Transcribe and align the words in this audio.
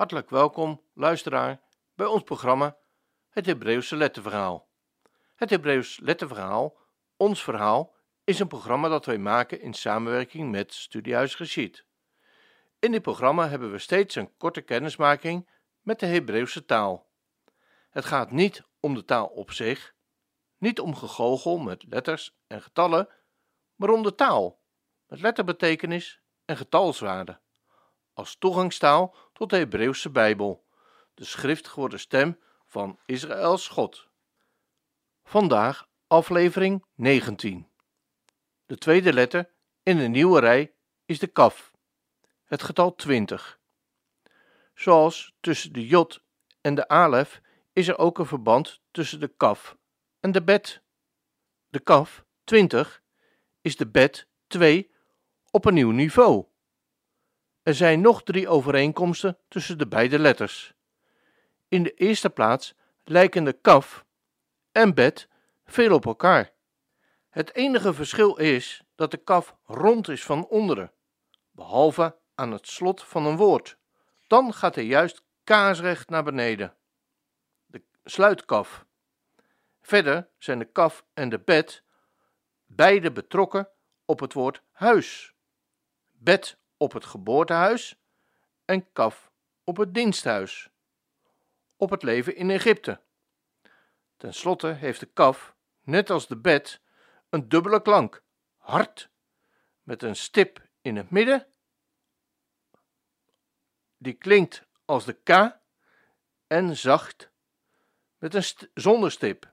Hartelijk 0.00 0.30
welkom, 0.30 0.82
luisteraar, 0.94 1.60
bij 1.94 2.06
ons 2.06 2.22
programma 2.22 2.76
Het 3.28 3.46
Hebreeuwse 3.46 3.96
Letterverhaal. 3.96 4.68
Het 5.34 5.50
Hebreeuws 5.50 5.98
Letterverhaal, 6.02 6.76
ons 7.16 7.42
verhaal, 7.42 7.94
is 8.24 8.40
een 8.40 8.48
programma 8.48 8.88
dat 8.88 9.06
wij 9.06 9.18
maken 9.18 9.60
in 9.60 9.74
samenwerking 9.74 10.50
met 10.50 10.74
Studiehuis 10.74 11.34
Geschied. 11.34 11.84
In 12.78 12.92
dit 12.92 13.02
programma 13.02 13.48
hebben 13.48 13.72
we 13.72 13.78
steeds 13.78 14.14
een 14.14 14.36
korte 14.36 14.60
kennismaking 14.60 15.50
met 15.80 16.00
de 16.00 16.06
Hebreeuwse 16.06 16.64
taal. 16.64 17.10
Het 17.90 18.04
gaat 18.04 18.30
niet 18.30 18.62
om 18.80 18.94
de 18.94 19.04
taal 19.04 19.26
op 19.26 19.50
zich, 19.50 19.94
niet 20.58 20.80
om 20.80 20.96
gegoochel 20.96 21.58
met 21.58 21.84
letters 21.88 22.36
en 22.46 22.62
getallen, 22.62 23.08
maar 23.74 23.90
om 23.90 24.02
de 24.02 24.14
taal, 24.14 24.60
met 25.06 25.20
letterbetekenis 25.20 26.20
en 26.44 26.56
getalswaarde, 26.56 27.40
als 28.20 28.36
toegangstaal 28.36 29.14
tot 29.32 29.50
de 29.50 29.56
Hebreeuwse 29.56 30.10
Bijbel, 30.10 30.66
de 31.14 31.24
schrift 31.24 31.68
geworden 31.68 32.00
stem 32.00 32.38
van 32.66 32.98
Israëls 33.06 33.68
God. 33.68 34.08
Vandaag 35.24 35.88
aflevering 36.06 36.84
19. 36.94 37.68
De 38.66 38.78
tweede 38.78 39.12
letter 39.12 39.52
in 39.82 39.98
de 39.98 40.08
nieuwe 40.08 40.40
rij 40.40 40.74
is 41.04 41.18
de 41.18 41.26
kaf, 41.26 41.72
het 42.44 42.62
getal 42.62 42.94
20. 42.94 43.60
Zoals 44.74 45.36
tussen 45.40 45.72
de 45.72 45.86
jot 45.86 46.24
en 46.60 46.74
de 46.74 46.88
alef 46.88 47.40
is 47.72 47.88
er 47.88 47.98
ook 47.98 48.18
een 48.18 48.26
verband 48.26 48.80
tussen 48.90 49.20
de 49.20 49.28
kaf 49.28 49.76
en 50.20 50.32
de 50.32 50.42
bet. 50.42 50.82
De 51.68 51.80
kaf 51.80 52.24
20 52.44 53.02
is 53.60 53.76
de 53.76 53.88
bet 53.88 54.28
2 54.46 54.90
op 55.50 55.64
een 55.64 55.74
nieuw 55.74 55.90
niveau. 55.90 56.49
Er 57.70 57.76
zijn 57.76 58.00
nog 58.00 58.22
drie 58.22 58.48
overeenkomsten 58.48 59.38
tussen 59.48 59.78
de 59.78 59.86
beide 59.86 60.18
letters. 60.18 60.74
In 61.68 61.82
de 61.82 61.94
eerste 61.94 62.30
plaats 62.30 62.74
lijken 63.04 63.44
de 63.44 63.52
kaf 63.52 64.04
en 64.72 64.94
bet 64.94 65.28
veel 65.64 65.94
op 65.94 66.06
elkaar. 66.06 66.52
Het 67.28 67.54
enige 67.54 67.94
verschil 67.94 68.36
is 68.36 68.82
dat 68.94 69.10
de 69.10 69.16
kaf 69.16 69.56
rond 69.64 70.08
is 70.08 70.24
van 70.24 70.46
onderen, 70.46 70.92
behalve 71.50 72.16
aan 72.34 72.52
het 72.52 72.68
slot 72.68 73.02
van 73.02 73.26
een 73.26 73.36
woord. 73.36 73.76
Dan 74.26 74.54
gaat 74.54 74.74
hij 74.74 74.84
juist 74.84 75.22
kaarsrecht 75.44 76.08
naar 76.08 76.24
beneden. 76.24 76.76
De 77.66 77.82
sluitkaf. 78.04 78.84
Verder 79.80 80.28
zijn 80.38 80.58
de 80.58 80.72
kaf 80.72 81.04
en 81.14 81.28
de 81.28 81.38
bed 81.38 81.82
beide 82.66 83.12
betrokken 83.12 83.68
op 84.04 84.20
het 84.20 84.32
woord 84.32 84.62
huis. 84.70 85.34
Bed 86.12 86.58
op 86.80 86.92
het 86.92 87.04
geboortehuis 87.04 88.00
en 88.64 88.92
kaf 88.92 89.30
op 89.64 89.76
het 89.76 89.94
diensthuis. 89.94 90.70
Op 91.76 91.90
het 91.90 92.02
leven 92.02 92.36
in 92.36 92.50
Egypte. 92.50 93.00
Ten 94.16 94.34
slotte 94.34 94.66
heeft 94.66 95.00
de 95.00 95.06
kaf, 95.06 95.54
net 95.82 96.10
als 96.10 96.26
de 96.26 96.36
bed, 96.36 96.80
een 97.28 97.48
dubbele 97.48 97.82
klank, 97.82 98.22
hard, 98.56 99.10
met 99.82 100.02
een 100.02 100.16
stip 100.16 100.66
in 100.82 100.96
het 100.96 101.10
midden. 101.10 101.46
Die 103.96 104.14
klinkt 104.14 104.66
als 104.84 105.04
de 105.04 105.12
K 105.12 105.58
en 106.46 106.76
zacht, 106.76 107.30
met 108.18 108.34
een 108.34 108.68
zonder 108.74 109.10
stip. 109.10 109.52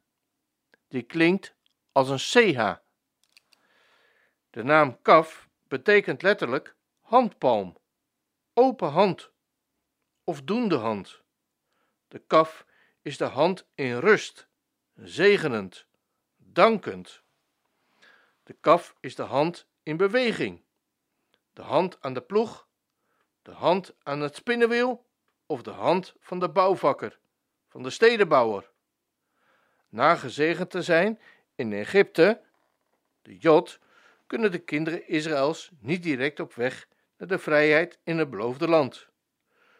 Die 0.87 1.03
klinkt 1.03 1.55
als 1.91 2.09
een 2.09 2.53
CH. 2.53 2.75
De 4.49 4.63
naam 4.63 5.01
kaf 5.01 5.49
betekent 5.67 6.21
letterlijk 6.21 6.75
handpalm, 7.07 7.77
open 8.53 8.89
hand. 8.89 9.31
Of 10.23 10.41
doende 10.41 10.75
hand. 10.75 11.21
De 12.07 12.19
kaf 12.19 12.65
is 13.01 13.17
de 13.17 13.25
hand 13.25 13.67
in 13.75 13.99
rust, 13.99 14.47
zegenend, 14.95 15.85
dankend. 16.37 17.21
De 18.43 18.53
kaf 18.53 18.95
is 18.99 19.15
de 19.15 19.23
hand 19.23 19.67
in 19.83 19.97
beweging, 19.97 20.61
de 21.53 21.61
hand 21.61 21.97
aan 22.01 22.13
de 22.13 22.21
ploeg, 22.21 22.67
de 23.41 23.51
hand 23.51 23.95
aan 24.03 24.21
het 24.21 24.35
spinnenwiel. 24.35 25.05
Of 25.45 25.61
de 25.61 25.71
hand 25.71 26.15
van 26.19 26.39
de 26.39 26.49
bouwvakker, 26.49 27.19
van 27.67 27.83
de 27.83 27.89
stedenbouwer. 27.89 28.71
Na 29.89 30.15
gezegend 30.15 30.69
te 30.69 30.81
zijn 30.81 31.19
in 31.55 31.73
Egypte, 31.73 32.41
de 33.21 33.37
Jod, 33.37 33.79
kunnen 34.25 34.51
de 34.51 34.59
kinderen 34.59 35.07
Israëls 35.07 35.71
niet 35.79 36.03
direct 36.03 36.39
op 36.39 36.53
weg 36.53 36.87
de 37.17 37.39
vrijheid 37.39 37.99
in 38.03 38.17
het 38.17 38.29
beloofde 38.29 38.67
land. 38.67 39.07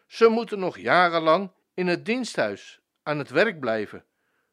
Ze 0.06 0.28
moeten 0.28 0.58
nog 0.58 0.78
jarenlang 0.78 1.50
in 1.74 1.86
het 1.86 2.04
diensthuis 2.04 2.80
aan 3.02 3.18
het 3.18 3.30
werk 3.30 3.60
blijven, 3.60 4.04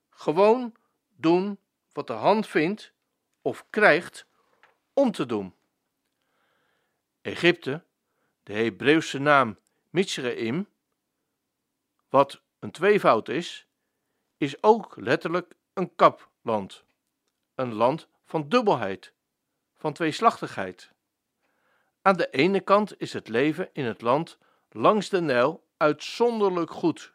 gewoon 0.09 0.75
doen 1.15 1.59
wat 1.93 2.07
de 2.07 2.13
hand 2.13 2.47
vindt 2.47 2.91
of 3.41 3.65
krijgt 3.69 4.25
om 4.93 5.11
te 5.11 5.25
doen. 5.25 5.55
Egypte, 7.21 7.83
de 8.43 8.53
Hebreeuwse 8.53 9.19
naam 9.19 9.57
Mitzraim, 9.89 10.67
wat 12.09 12.41
een 12.59 12.71
tweevoud 12.71 13.29
is, 13.29 13.67
is 14.37 14.63
ook 14.63 14.95
letterlijk 14.95 15.55
een 15.73 15.95
kapland, 15.95 16.83
een 17.55 17.73
land 17.73 18.07
van 18.25 18.49
dubbelheid, 18.49 19.13
van 19.75 19.93
tweeslachtigheid. 19.93 20.93
Aan 22.05 22.17
de 22.17 22.29
ene 22.29 22.59
kant 22.59 22.99
is 22.99 23.13
het 23.13 23.27
leven 23.27 23.69
in 23.73 23.85
het 23.85 24.01
land 24.01 24.37
langs 24.69 25.09
de 25.09 25.21
Nijl 25.21 25.67
uitzonderlijk 25.77 26.71
goed. 26.71 27.11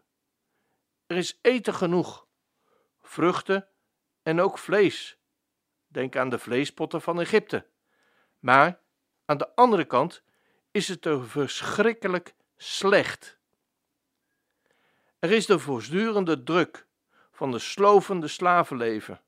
Er 1.07 1.17
is 1.17 1.39
eten 1.43 1.75
genoeg, 1.75 2.27
vruchten 3.01 3.69
en 4.23 4.41
ook 4.41 4.59
vlees. 4.59 5.19
Denk 5.87 6.17
aan 6.17 6.29
de 6.29 6.39
vleespotten 6.39 7.03
van 7.03 7.21
Egypte. 7.21 7.67
Maar 8.39 8.81
aan 9.25 9.39
de 9.39 9.55
andere 9.55 9.85
kant 9.85 10.23
is 10.71 10.89
het 10.89 11.05
er 11.05 11.29
verschrikkelijk 11.29 12.35
slecht. 12.57 13.39
Er 15.19 15.31
is 15.31 15.47
de 15.47 15.59
voortdurende 15.59 16.43
druk 16.43 16.87
van 17.33 17.51
de 17.51 17.59
slovende 17.59 18.29
slavenleven. 18.29 19.23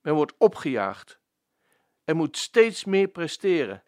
Men 0.00 0.14
wordt 0.14 0.34
opgejaagd. 0.38 1.18
Er 2.04 2.16
moet 2.16 2.36
steeds 2.36 2.84
meer 2.84 3.08
presteren 3.08 3.82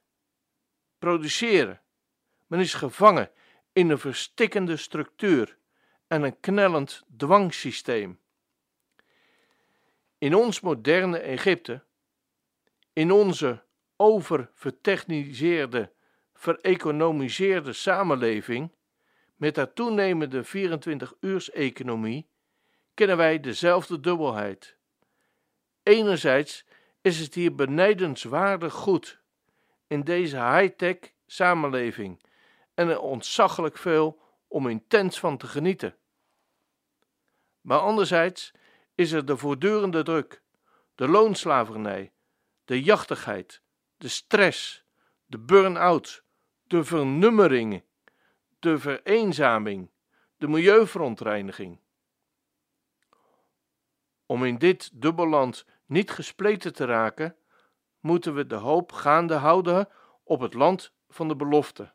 produceren. 1.02 1.80
Men 2.46 2.60
is 2.60 2.74
gevangen 2.74 3.30
in 3.72 3.90
een 3.90 3.98
verstikkende 3.98 4.76
structuur 4.76 5.56
en 6.06 6.22
een 6.22 6.40
knellend 6.40 7.02
dwangsysteem. 7.16 8.20
In 10.18 10.34
ons 10.34 10.60
moderne 10.60 11.18
Egypte, 11.18 11.82
in 12.92 13.10
onze 13.10 13.62
oververtechniseerde, 13.96 15.92
vereconomiseerde 16.34 17.72
samenleving, 17.72 18.72
met 19.36 19.56
haar 19.56 19.72
toenemende 19.72 20.44
24-uurs-economie, 20.46 22.28
kennen 22.94 23.16
wij 23.16 23.40
dezelfde 23.40 24.00
dubbelheid. 24.00 24.76
Enerzijds 25.82 26.64
is 27.00 27.18
het 27.18 27.34
hier 27.34 27.54
benijdenswaardig 27.54 28.72
goed 28.72 29.21
in 29.92 30.04
deze 30.04 30.36
high-tech 30.36 30.96
samenleving 31.26 32.22
en 32.74 32.88
er 32.88 33.00
ontzaglijk 33.00 33.76
veel 33.76 34.20
om 34.48 34.68
intens 34.68 35.18
van 35.20 35.36
te 35.36 35.46
genieten. 35.46 35.96
Maar 37.60 37.78
anderzijds 37.78 38.52
is 38.94 39.12
er 39.12 39.24
de 39.24 39.36
voortdurende 39.36 40.02
druk, 40.02 40.42
de 40.94 41.08
loonslavernij, 41.08 42.12
de 42.64 42.82
jachtigheid, 42.82 43.62
de 43.96 44.08
stress, 44.08 44.84
de 45.26 45.38
burn-out, 45.38 46.24
de 46.62 46.84
vernummering, 46.84 47.84
de 48.58 48.78
vereenzaming, 48.78 49.90
de 50.36 50.48
milieuverontreiniging. 50.48 51.80
Om 54.26 54.44
in 54.44 54.58
dit 54.58 54.90
dubbelland 54.92 55.66
niet 55.86 56.10
gespleten 56.10 56.72
te 56.74 56.84
raken, 56.84 57.36
moeten 58.02 58.34
we 58.34 58.46
de 58.46 58.54
hoop 58.54 58.92
gaande 58.92 59.34
houden 59.34 59.88
op 60.22 60.40
het 60.40 60.54
land 60.54 60.92
van 61.08 61.28
de 61.28 61.36
belofte. 61.36 61.92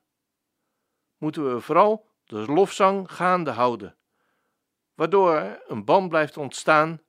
Moeten 1.18 1.54
we 1.54 1.62
vooral 1.62 2.10
de 2.26 2.46
lofzang 2.46 3.12
gaande 3.12 3.52
houden, 3.52 3.96
waardoor 4.94 5.62
een 5.68 5.86
band 5.86 6.10
blijft 6.10 6.38
ontstaan 6.38 7.02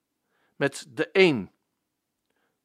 met 0.56 0.86
de 0.88 1.08
een. 1.12 1.50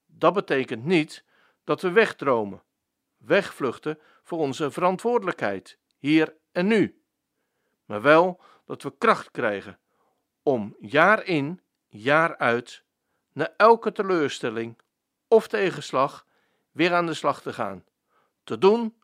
Dat 0.06 0.33
betekent 0.33 0.83
niet 0.83 1.25
dat 1.63 1.81
we 1.81 1.91
wegdromen, 1.91 2.63
wegvluchten 3.18 4.00
voor 4.24 4.39
onze 4.39 4.71
verantwoordelijkheid, 4.71 5.80
hier 5.97 6.35
en 6.51 6.68
nu, 6.68 7.03
maar 7.85 8.01
wel 8.01 8.41
dat 8.65 8.83
we 8.83 8.97
kracht 8.97 9.31
krijgen 9.31 9.80
om 10.44 10.75
jaar 10.80 11.25
in, 11.25 11.62
jaar 11.88 12.38
uit, 12.38 12.83
na 13.31 13.53
elke 13.57 13.91
teleurstelling 13.91 14.77
of 15.33 15.47
tegenslag 15.47 16.25
weer 16.71 16.94
aan 16.94 17.06
de 17.06 17.13
slag 17.13 17.41
te 17.41 17.53
gaan, 17.53 17.85
te 18.44 18.57
doen 18.57 19.01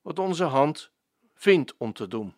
wat 0.00 0.18
onze 0.18 0.44
hand 0.44 0.90
vindt 1.34 1.74
om 1.76 1.92
te 1.92 2.08
doen. 2.08 2.34